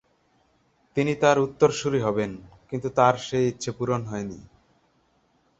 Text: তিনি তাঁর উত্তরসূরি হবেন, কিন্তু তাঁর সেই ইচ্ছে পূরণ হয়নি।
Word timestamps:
তিনি 0.97 1.13
তাঁর 1.15 1.37
উত্তরসূরি 1.39 1.99
হবেন, 1.99 2.31
কিন্তু 2.69 2.87
তাঁর 2.89 3.15
সেই 3.27 3.45
ইচ্ছে 3.47 3.69
পূরণ 3.77 4.01
হয়নি। 4.05 4.39